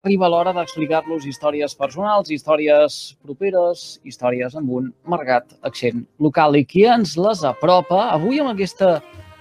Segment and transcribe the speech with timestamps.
[0.00, 6.56] arriba l'hora d'explicar-los històries personals, històries properes, històries amb un marcat accent local.
[6.56, 9.00] I qui ens les apropa avui amb aquesta...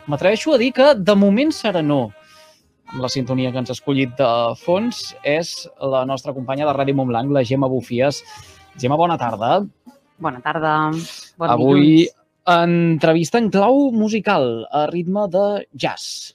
[0.10, 2.10] M'atreveixo a dir que de moment serà no.
[2.90, 6.98] Amb la sintonia que ens ha escollit de fons és la nostra companya de Ràdio
[6.98, 8.24] Montblanc, la Gemma Bufies.
[8.82, 9.62] Gemma, bona tarda.
[10.20, 10.74] Bona tarda.
[11.38, 12.18] Bon Avui dilluns.
[12.58, 16.34] entrevista en clau musical a ritme de jazz.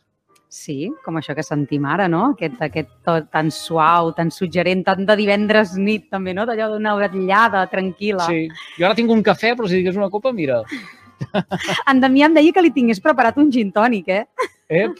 [0.55, 2.29] Sí, com això que sentim ara, no?
[2.37, 6.45] Aquest, aquest to tan suau, tan suggerent, tant de divendres nit també, no?
[6.47, 8.29] D'allò d'una vetllada tranquil·la.
[8.31, 8.45] Sí.
[8.79, 10.63] Jo ara tinc un cafè, però si digués una copa, mira.
[11.91, 14.49] En Damià em deia que li tingués preparat un gin tònic, eh?
[14.85, 14.99] Ep,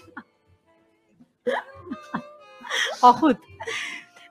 [3.03, 3.39] Ojut!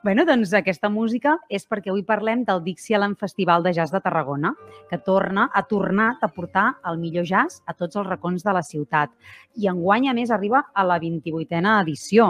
[0.03, 4.49] Bueno, doncs aquesta música és perquè avui parlem del Dixieland Festival de Jazz de Tarragona,
[4.89, 8.61] que torna, ha tornat a portar el millor jazz a tots els racons de la
[8.67, 9.13] ciutat.
[9.55, 12.27] I enguany, a més, arriba a la 28a edició.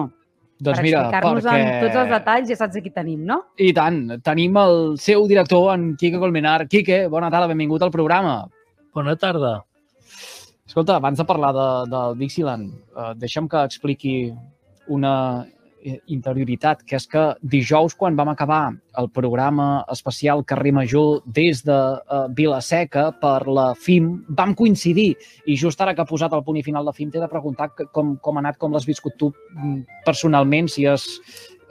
[0.63, 1.63] doncs per explicar-nos perquè...
[1.63, 3.39] amb tots els detalls, ja saps a qui tenim, no?
[3.57, 6.67] I tant, tenim el seu director, en Quique Colmenar.
[6.69, 8.43] Quique, bona tarda, benvingut al programa.
[8.93, 9.63] Bona tarda.
[10.69, 14.15] Escolta, abans de parlar de, del Dixieland, eh, deixa'm que expliqui
[14.93, 15.43] una
[16.11, 21.77] interioritat, que és que dijous, quan vam acabar el programa especial Carrer Major des de
[21.77, 25.13] eh, Vilaseca per la FIM, vam coincidir.
[25.45, 27.71] I just ara que ha posat el punt i final de FIM, t'he de preguntar
[27.91, 31.07] com, com ha anat, com l'has viscut tu mm, personalment, si has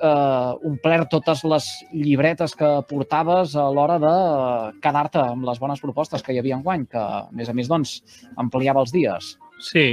[0.03, 5.81] eh, omplert totes les llibretes que portaves a l'hora de eh, quedar-te amb les bones
[5.81, 8.01] propostes que hi havia enguany, que, a més a més, doncs,
[8.37, 9.37] ampliava els dies.
[9.63, 9.87] Sí,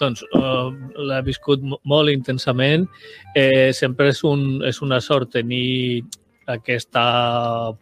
[0.00, 0.70] doncs uh,
[1.08, 2.86] l'he viscut mo- molt intensament.
[3.34, 6.04] Eh, sempre és, un, és una sort tenir
[6.50, 7.04] aquesta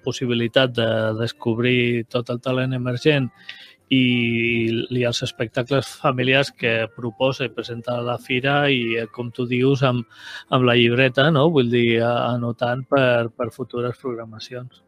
[0.05, 0.89] possibilitat de
[1.21, 3.31] descobrir tot el talent emergent
[3.89, 4.03] i,
[4.93, 9.85] i els espectacles familiars que proposa i presenta la fira i, eh, com tu dius,
[9.85, 10.05] amb,
[10.53, 11.49] amb la llibreta, no?
[11.55, 14.88] vull dir, anotant per, per futures programacions.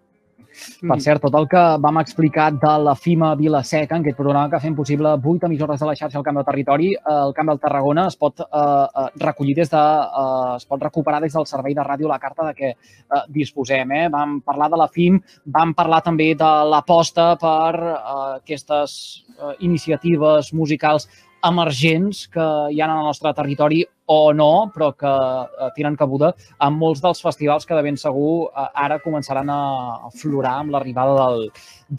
[0.80, 4.60] Per cert, tot el que vam explicar de la FIMA Vilaseca, en aquest programa que
[4.62, 8.06] fem possible 8 emissores de la xarxa al Camp del Territori, el Camp del Tarragona
[8.10, 9.84] es pot eh, eh, recollir des de,
[10.22, 13.92] eh, es pot recuperar des del servei de ràdio la carta de què eh, disposem.
[13.92, 14.08] Eh?
[14.12, 17.96] Vam parlar de la FIM, vam parlar també de l'aposta per eh,
[18.40, 21.08] aquestes eh, iniciatives musicals
[21.46, 26.32] emergents que hi ha en el nostre territori o no, però que eh, tenen cabuda
[26.66, 29.60] en molts dels festivals que de ben segur eh, ara començaran a
[30.08, 31.44] aflorar amb l'arribada del,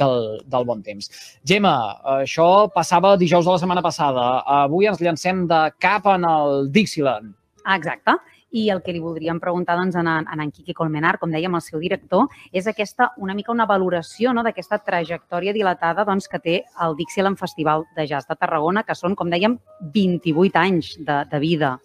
[0.02, 1.08] del, del bon temps.
[1.48, 1.76] Gemma,
[2.20, 4.26] això passava dijous de la setmana passada.
[4.66, 7.32] Avui ens llancem de cap en el Dixieland.
[7.78, 8.18] Exacte.
[8.52, 11.64] I el que li voldríem preguntar doncs, en, en, en Quique Colmenar, com dèiem, el
[11.64, 16.58] seu director, és aquesta, una mica una valoració no, d'aquesta trajectòria dilatada doncs, que té
[16.84, 19.56] el Dixieland Festival de Jazz de Tarragona, que són, com dèiem,
[19.96, 21.78] 28 anys de, de vida.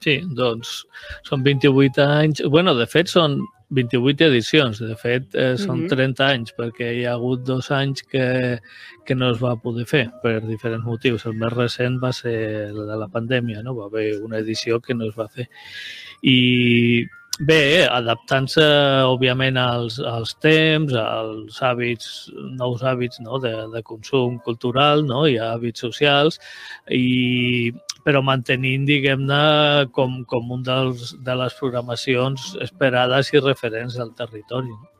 [0.00, 0.84] Sí, doncs
[1.28, 2.42] són 28 anys.
[2.48, 4.80] bueno, de fet, són 28 edicions.
[4.80, 5.88] De fet, eh, són Mhm.
[5.88, 8.58] 30 anys, perquè hi ha hagut dos anys que,
[9.06, 11.26] que no es va poder fer per diferents motius.
[11.26, 13.76] El més recent va ser el de la pandèmia, no?
[13.76, 15.48] Va haver una edició que no es va fer.
[16.22, 17.06] I
[17.40, 18.64] bé, adaptant-se,
[19.08, 23.38] òbviament, als, als temps, als hàbits, nous hàbits no?
[23.38, 25.26] de, de consum cultural no?
[25.26, 26.38] i hàbits socials,
[26.90, 27.72] i,
[28.04, 29.42] però mantenint, diguem-ne,
[29.96, 34.72] com, com un dels, de les programacions esperades i referents del territori.
[34.72, 34.90] No?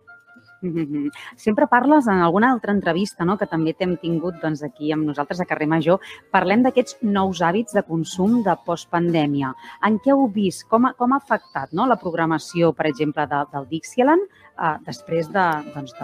[1.36, 3.36] Sempre parles en alguna altra entrevista no?
[3.40, 6.00] que també t'hem tingut doncs, aquí amb nosaltres a Carrer Major.
[6.32, 9.54] Parlem d'aquests nous hàbits de consum de postpandèmia.
[9.86, 10.66] En què heu vist?
[10.70, 11.88] Com ha, com ha afectat no?
[11.88, 15.96] la programació, per exemple, de, del Dixieland eh, després d'aquesta de, doncs,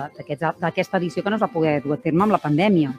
[0.64, 2.94] de- edició que no es va poder dur a terme amb la pandèmia?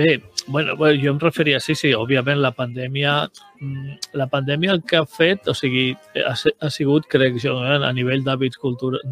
[0.00, 3.10] Bé, bueno, bueno, jo em referia, sí, sí, òbviament la pandèmia,
[3.60, 5.90] mm, la pandèmia el que ha fet, o sigui,
[6.24, 8.56] ha, ha sigut, crec jo, eh, a nivell d'hàbits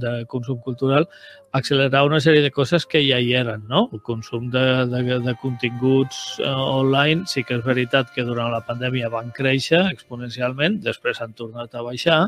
[0.04, 1.04] de consum cultural,
[1.52, 3.90] accelerar una sèrie de coses que ja hi eren, no?
[3.92, 8.64] El consum de, de, de continguts eh, online, sí que és veritat que durant la
[8.64, 12.22] pandèmia van créixer exponencialment, després han tornat a baixar,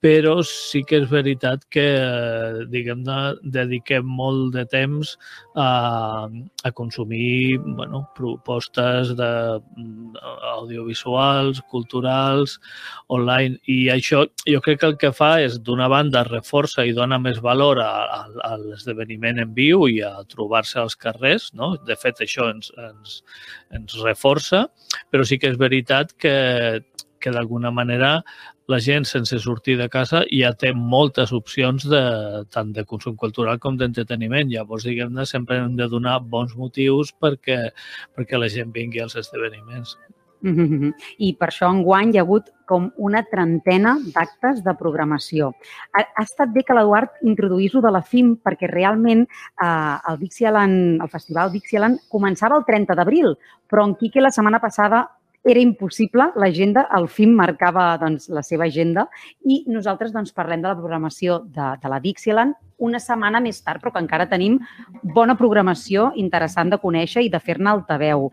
[0.00, 5.12] però sí que és veritat que, eh, diguem-ne, dediquem molt de temps
[5.54, 6.28] a,
[6.64, 10.16] a consumir bueno, propostes de, mm,
[10.54, 12.56] audiovisuals, culturals,
[13.08, 17.18] online, i això jo crec que el que fa és, d'una banda, reforça i dona
[17.20, 21.74] més valor a, a, a l'esdeveniment en viu i a trobar-se als carrers, no?
[21.84, 23.20] De fet, això ens, ens,
[23.76, 24.64] ens reforça,
[25.12, 26.80] però sí que és veritat que,
[27.20, 28.22] que d'alguna manera
[28.70, 32.02] la gent sense sortir de casa ja té moltes opcions de,
[32.54, 34.52] tant de consum cultural com d'entreteniment.
[34.52, 37.60] Llavors, diguem-ne, sempre hem de donar bons motius perquè,
[38.16, 39.96] perquè la gent vingui als esdeveniments.
[41.26, 45.50] I per això enguany hi ha hagut com una trentena d'actes de programació.
[45.92, 51.02] Ha, ha estat bé que l'Eduard introduís de la FIM perquè realment eh, el Dixieland,
[51.02, 53.34] el Festival Dixieland començava el 30 d'abril,
[53.68, 55.08] però en Quique la setmana passada
[55.44, 59.06] era impossible, l'agenda, el FIM marcava doncs, la seva agenda
[59.48, 63.80] i nosaltres doncs, parlem de la programació de, de la Dixieland una setmana més tard,
[63.80, 64.58] però que encara tenim
[65.16, 68.30] bona programació interessant de conèixer i de fer-ne altaveu.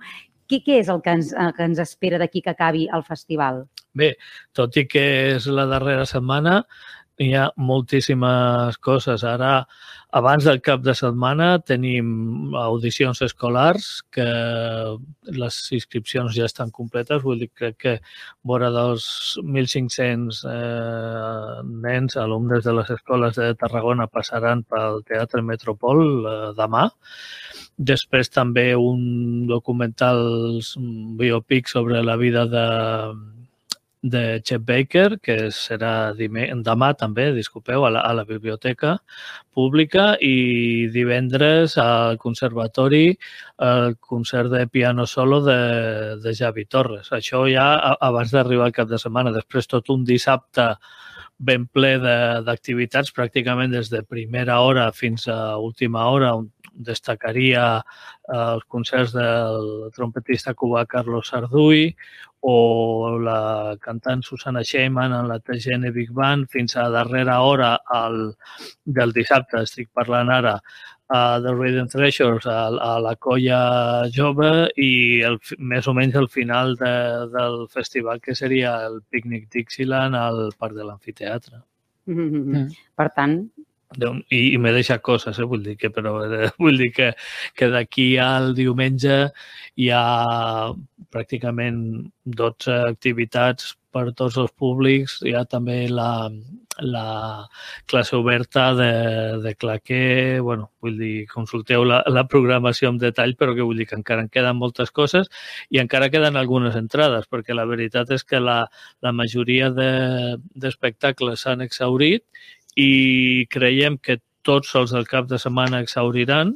[0.48, 3.66] Què, què és el que ens, que ens espera d'aquí que acabi el festival?
[3.98, 4.14] Bé,
[4.56, 6.62] tot i que és la darrera setmana,
[7.18, 9.24] hi ha moltíssimes coses.
[9.26, 9.66] Ara,
[10.20, 14.28] abans del cap de setmana, tenim audicions escolars, que
[15.38, 17.24] les inscripcions ja estan completes.
[17.24, 17.96] Vull dir, crec que
[18.46, 19.08] vora dels
[19.42, 26.86] 1.500 eh, nens, alumnes de les escoles de Tarragona, passaran pel Teatre Metropol eh, demà.
[27.78, 30.22] Després també un documental
[31.18, 32.68] biopic sobre la vida de,
[34.02, 38.98] de Chet Baker, que serà demà també, disculpeu, a la, a la biblioteca
[39.54, 43.18] pública i divendres al conservatori
[43.58, 45.60] el concert de piano solo de,
[46.22, 47.12] de Javi Torres.
[47.12, 49.34] Això ja abans d'arribar al cap de setmana.
[49.34, 50.76] Després tot un dissabte
[51.38, 51.96] ben ple
[52.46, 59.14] d'activitats, pràcticament des de primera hora fins a última hora, on destacaria eh, els concerts
[59.16, 61.92] del trompetista cubà Carlos Sarduy
[62.48, 68.20] o la cantant Susana Sheiman en la TGN Big Band fins a darrera hora al,
[68.86, 70.60] del dissabte, estic parlant ara,
[71.08, 73.60] a The Radiant Treasures, a, a la colla
[74.14, 76.94] jove i el, més o menys el final de,
[77.32, 81.62] del festival que seria el Picnic Dixieland al Parc de l'Amfiteatre.
[82.08, 82.44] Mm -hmm.
[82.56, 82.68] mm.
[82.96, 83.40] Per tant,
[83.96, 85.48] i, i m'he deixat coses, eh?
[85.48, 87.12] vull dir que, però, eh, vull dir que,
[87.56, 89.18] que d'aquí al diumenge
[89.80, 90.04] hi ha
[91.14, 91.82] pràcticament
[92.26, 95.22] 12 activitats per tots els públics.
[95.26, 96.30] Hi ha també la,
[96.84, 97.48] la
[97.90, 98.92] classe oberta de,
[99.44, 103.88] de claquer, bueno, vull dir, consulteu la, la programació en detall, però que vull dir
[103.90, 105.32] que encara en queden moltes coses
[105.74, 108.60] i encara queden algunes entrades, perquè la veritat és que la,
[109.02, 112.26] la majoria d'espectacles de, s'han exaurit
[112.78, 116.54] i creiem que tots els del cap de setmana exauriran,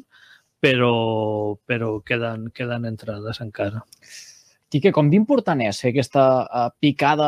[0.62, 3.82] però, però queden, queden entrades encara.
[4.72, 7.28] Quique, com d'important és fer aquesta uh, picada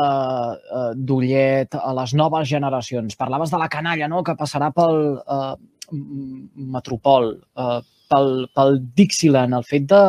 [0.54, 3.18] uh, d'ullet a les noves generacions?
[3.20, 5.52] Parlaves de la canalla, no?, que passarà pel uh,
[5.92, 10.00] Metropol, uh, pel, pel Dixieland, el fet de,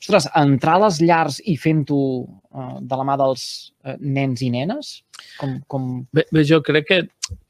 [0.00, 3.46] ostres, entrar a les llars i fent-ho uh, de la mà dels
[3.84, 4.92] uh, nens i nenes?
[5.40, 5.88] Com, com...
[6.16, 7.00] Bé, bé, jo crec que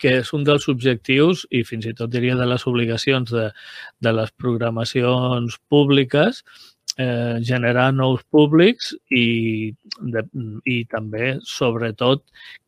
[0.00, 3.50] que és un dels objectius i fins i tot diria de les obligacions de,
[4.00, 6.40] de les programacions públiques
[6.96, 9.72] eh, generar nous públics i,
[10.12, 10.25] de,
[10.64, 12.25] i també, sobretot,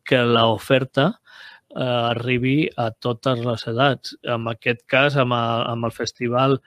[0.07, 4.15] que l'oferta eh, arribi a totes les edats.
[4.23, 6.59] En aquest cas, amb, a, amb el festival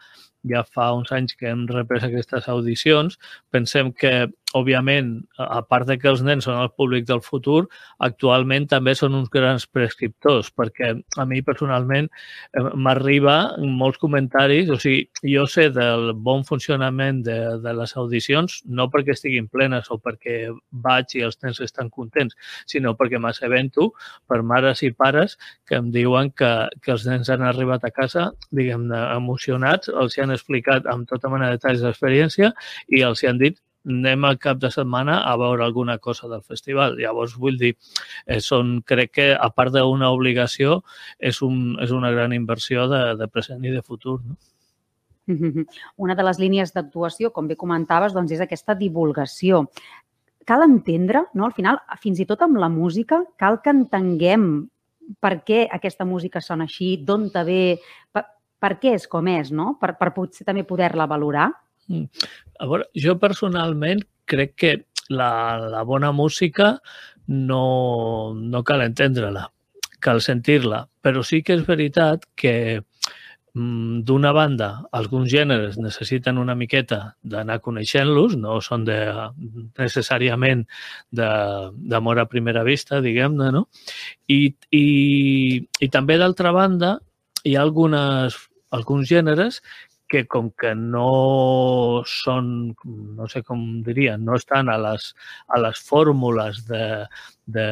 [0.49, 3.19] ja fa uns anys que hem reprès aquestes audicions,
[3.55, 7.65] pensem que òbviament, a part de que els nens són el públic del futur,
[8.05, 14.79] actualment també són uns grans prescriptors, perquè a mi personalment eh, m'arriba molts comentaris, o
[14.81, 19.99] sigui, jo sé del bon funcionament de, de les audicions, no perquè estiguin plenes o
[20.03, 20.37] perquè
[20.85, 22.37] vaig i els nens estan contents,
[22.69, 23.91] sinó perquè m'assabento
[24.29, 26.53] per mares i pares que em diuen que,
[26.83, 31.51] que els nens han arribat a casa, diguem-ne, emocionats, els hi explicat amb tota mena
[31.51, 32.53] de detalls d'experiència
[32.89, 36.43] i els hi han dit anem al cap de setmana a veure alguna cosa del
[36.43, 36.97] festival.
[36.99, 37.75] Llavors, vull dir,
[38.27, 40.83] eh, són, crec que, a part d'una obligació,
[41.19, 44.21] és, un, és una gran inversió de, de present i de futur.
[44.23, 44.37] No?
[45.97, 49.67] Una de les línies d'actuació, com bé comentaves, doncs és aquesta divulgació.
[50.47, 51.47] Cal entendre, no?
[51.47, 54.69] al final, fins i tot amb la música, cal que entenguem
[55.23, 57.63] per què aquesta música sona així, d'on te ve,
[58.63, 59.75] per, què és com és, no?
[59.81, 61.51] per, per potser també poder-la valorar.
[61.91, 62.07] Mm.
[62.63, 64.73] A veure, jo personalment crec que
[65.11, 65.33] la,
[65.73, 66.77] la bona música
[67.27, 69.49] no, no cal entendre-la,
[70.03, 76.57] cal sentir-la, però sí que és veritat que mm, d'una banda, alguns gèneres necessiten una
[76.59, 78.99] miqueta d'anar coneixent-los, no són de,
[79.79, 80.65] necessàriament
[81.13, 83.67] d'amor a primera vista, diguem-ne, no?
[84.29, 84.87] I, i,
[85.63, 86.97] i també, d'altra banda,
[87.45, 88.39] hi ha algunes,
[88.73, 89.61] alguns gèneres
[90.13, 92.49] que com que no són,
[93.17, 95.07] no sé com diria, no estan a les,
[95.49, 96.85] a les fórmules de,
[97.57, 97.67] de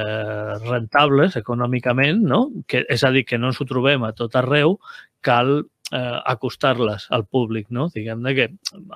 [0.64, 2.40] rentables econòmicament, no?
[2.66, 4.78] que, és a dir, que no ens ho trobem a tot arreu,
[5.20, 5.58] cal
[5.92, 7.88] eh, acostar-les al públic, no?
[7.94, 8.48] Diguem-ne que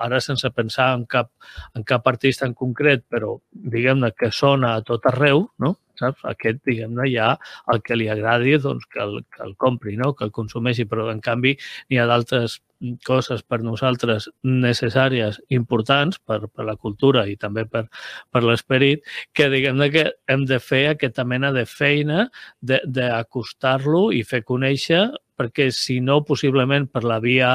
[0.07, 1.31] ara sense pensar en cap,
[1.75, 5.75] en cap artista en concret, però diguem-ne que sona a tot arreu, no?
[5.99, 6.23] saps?
[6.27, 7.33] Aquest, diguem-ne, ja
[7.71, 10.13] el que li agradi, doncs que el, que el compri, no?
[10.13, 11.55] que el consumeixi, però en canvi
[11.89, 12.59] n'hi ha d'altres
[13.07, 17.85] coses per nosaltres necessàries, importants per, per la cultura i també per,
[18.31, 22.27] per l'esperit, que diguem-ne que hem de fer aquesta mena de feina
[22.61, 25.05] d'acostar-lo i fer conèixer
[25.37, 27.51] perquè si no, possiblement per la via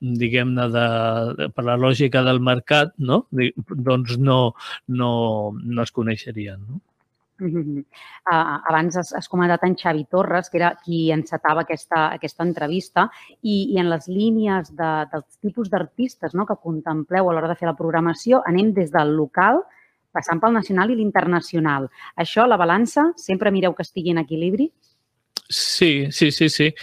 [0.00, 0.88] diguem-ne, de,
[1.38, 3.24] de, per la lògica del mercat, no?
[3.30, 4.40] doncs no,
[4.88, 5.10] no,
[5.56, 6.60] no es coneixerien.
[6.60, 6.82] No?
[7.38, 7.84] Mm -hmm.
[8.32, 13.10] uh, abans has, has comentat en Xavi Torres, que era qui encetava aquesta, aquesta entrevista,
[13.42, 17.54] i, i en les línies de, dels tipus d'artistes no, que contempleu a l'hora de
[17.54, 19.62] fer la programació, anem des del local,
[20.12, 21.90] passant pel nacional i l'internacional.
[22.16, 24.72] Això, la balança, sempre mireu que estigui en equilibri?
[25.48, 26.74] Sí, sí, sí, sí.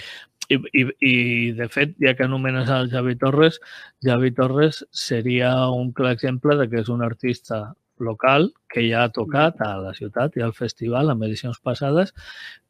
[0.50, 1.16] I, i, I,
[1.58, 3.60] de fet, ja que anomenes el Javi Torres,
[4.04, 7.64] Javi Torres seria un clar exemple de que és un artista
[8.04, 12.14] local que ja ha tocat a la ciutat i al festival en edicions passades,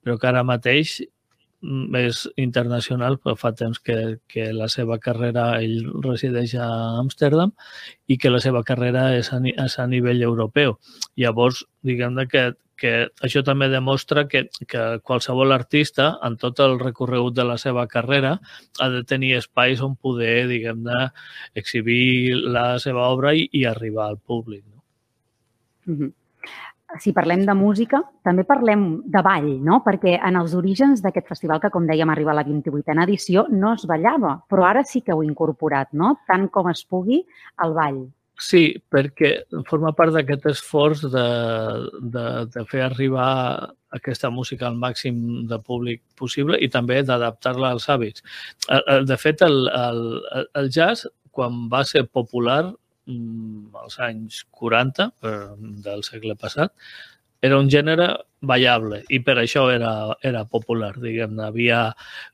[0.04, 1.00] però que ara mateix
[1.62, 6.70] mm, és internacional, però fa temps que, que la seva carrera, ell resideix a
[7.02, 7.56] Amsterdam
[8.08, 10.78] i que la seva carrera és a, és a nivell europeu.
[11.18, 12.94] Llavors, diguem que, que
[13.26, 18.38] això també demostra que, que qualsevol artista, en tot el recorregut de la seva carrera,
[18.80, 21.06] ha de tenir espais on poder, diguem-ne,
[21.56, 24.66] exhibir la seva obra i, i arribar al públic.
[25.86, 26.14] Mm -hmm.
[27.00, 29.80] Si parlem de música, també parlem de ball, no?
[29.86, 33.74] Perquè en els orígens d'aquest festival, que com dèiem arriba a la 28a edició, no
[33.74, 36.20] es ballava, però ara sí que heu incorporat, no?
[36.28, 37.26] Tant com es pugui,
[37.66, 38.14] el ball.
[38.40, 41.26] Sí, perquè forma part d'aquest esforç de,
[42.16, 43.30] de, de fer arribar
[43.94, 48.26] aquesta música al màxim de públic possible i també d'adaptar-la als hàbits.
[49.06, 50.02] De fet, el, el,
[50.58, 52.74] el jazz, quan va ser popular,
[53.06, 55.10] Mm, als anys 40
[55.84, 56.72] del segle passat,
[57.44, 58.06] era un gènere
[58.44, 61.48] ballable i per això era, era popular, diguem -ne.
[61.48, 61.80] Havia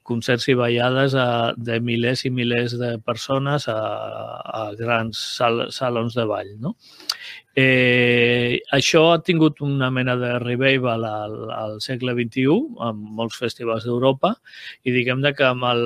[0.03, 3.79] concerts i ballades a, de milers i milers de persones a,
[4.61, 6.55] a grans sal, salons de ball.
[6.59, 6.75] No?
[7.59, 12.53] Eh, això ha tingut una mena de revival al, al segle XXI,
[12.87, 14.31] amb molts festivals d'Europa,
[14.87, 15.81] i diguem que amb el,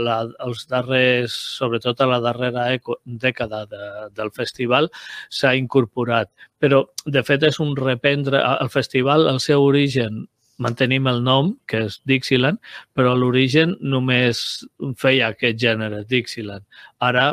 [0.45, 4.91] els darrers, sobretot a la darrera eco, dècada de, del festival,
[5.29, 6.29] s'ha incorporat.
[6.61, 8.43] Però, de fet, és un reprendre...
[8.63, 10.12] El festival, el seu origen
[10.57, 12.59] mantenim el nom, que és Dixieland,
[12.93, 14.63] però l'origen només
[14.97, 16.65] feia aquest gènere, Dixieland.
[16.99, 17.31] Ara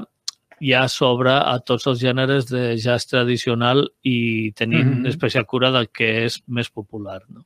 [0.60, 5.08] ja s'obre a tots els gèneres de jazz tradicional i tenint mm -hmm.
[5.08, 7.22] especial cura del que és més popular.
[7.28, 7.44] No?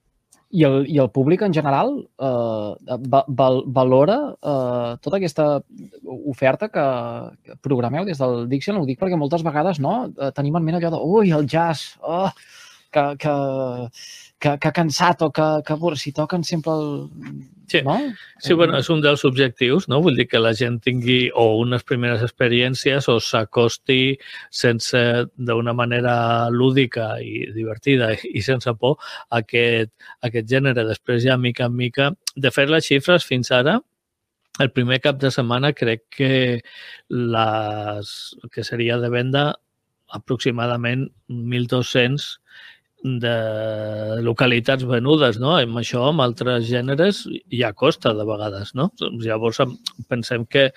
[0.55, 2.97] I el, I el públic en general eh,
[3.39, 5.63] val, valora eh, tota aquesta
[6.05, 8.77] oferta que, programeu des del Diction?
[8.77, 11.97] Ho dic perquè moltes vegades no, eh, tenim en ment allò de ui, el jazz,
[12.03, 12.31] oh,
[12.95, 13.35] que, que,
[14.45, 16.89] que, que cansat o que, que si toquen sempre el...
[17.67, 17.97] Sí, no?
[18.39, 20.03] sí bueno, és un dels objectius, no?
[20.05, 24.19] Vull dir que la gent tingui o unes primeres experiències o s'acosti
[24.53, 25.01] sense,
[25.35, 28.99] d'una manera lúdica i divertida i sense por
[29.31, 30.85] a aquest, a aquest gènere.
[30.93, 33.81] Després ja, mica en mica, de fet, les xifres fins ara
[34.63, 36.35] el primer cap de setmana crec que
[37.09, 38.11] les,
[38.53, 39.49] que seria de venda
[40.15, 42.44] aproximadament 1.200
[43.05, 45.53] de localitats venudes, no?
[45.59, 48.89] Amb això, amb altres gèneres, ja costa de vegades, no?
[49.21, 49.61] Llavors,
[50.09, 50.71] pensem que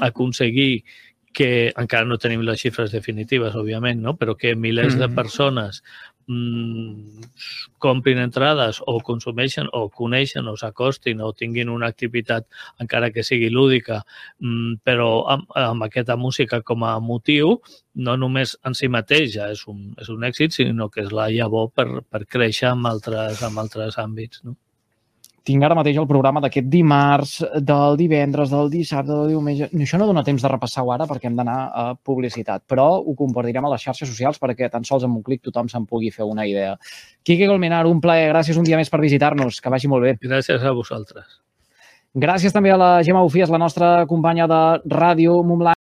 [0.00, 0.84] aconseguir
[1.34, 4.14] que encara no tenim les xifres definitives, òbviament, no?
[4.16, 5.16] però que milers de mm.
[5.18, 5.82] persones
[6.26, 7.28] mm,
[7.78, 12.46] comprin entrades o consumeixen o coneixen o s'acostin o tinguin una activitat
[12.80, 14.02] encara que sigui lúdica,
[14.40, 17.58] mm, però amb, amb aquesta música com a motiu,
[17.94, 21.30] no només en si mateix ja és un, és un èxit, sinó que és la
[21.30, 24.44] llavor per, per créixer en altres, en altres àmbits.
[24.44, 24.56] No?
[25.44, 29.68] Tinc ara mateix el programa d'aquest dimarts, del divendres, del dissabte, del diumenge...
[29.76, 33.68] Això no dona temps de repassar-ho ara perquè hem d'anar a publicitat, però ho compartirem
[33.68, 36.48] a les xarxes socials perquè tan sols amb un clic tothom se'n pugui fer una
[36.48, 36.78] idea.
[37.22, 38.30] Quique Golmenar, un plaer.
[38.32, 39.60] Gràcies un dia més per visitar-nos.
[39.60, 40.16] Que vagi molt bé.
[40.24, 41.40] Gràcies a vosaltres.
[42.14, 45.73] Gràcies també a la Gemma Ufies, la nostra companya de ràdio Montblanc.